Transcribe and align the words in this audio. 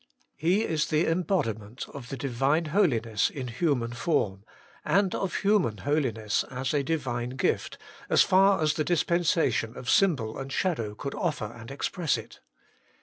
He 0.35 0.63
is 0.63 0.87
the 0.87 1.05
embodiment 1.05 1.85
of 1.93 2.09
the 2.09 2.17
Divine 2.17 2.65
Holiness 2.73 3.29
in 3.29 3.49
human 3.49 3.91
form, 3.93 4.43
and 4.83 5.13
of 5.13 5.35
human 5.35 5.77
holiness 5.77 6.43
as 6.49 6.73
a 6.73 6.81
Divine 6.81 7.35
gift, 7.37 7.77
as 8.09 8.23
far 8.23 8.63
as 8.63 8.73
the 8.73 8.83
dispensation 8.83 9.77
of 9.77 9.91
symbol 9.91 10.39
and 10.39 10.51
shadow 10.51 10.95
could 10.95 11.13
offer 11.13 11.53
and 11.55 11.69
express 11.69 12.17
it. 12.17 12.39